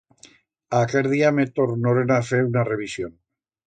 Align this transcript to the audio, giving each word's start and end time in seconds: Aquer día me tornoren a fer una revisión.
Aquer 0.77 1.03
día 1.13 1.31
me 1.41 1.47
tornoren 1.61 2.17
a 2.19 2.21
fer 2.33 2.43
una 2.51 2.69
revisión. 2.75 3.19